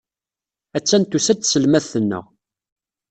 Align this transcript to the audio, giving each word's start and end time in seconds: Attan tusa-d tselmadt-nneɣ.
Attan 0.77 1.03
tusa-d 1.05 1.39
tselmadt-nneɣ. 1.41 2.25